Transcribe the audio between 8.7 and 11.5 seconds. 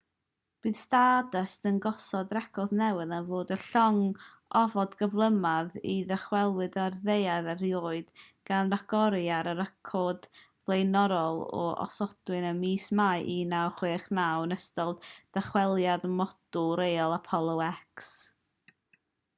ragori ar y record flaenorol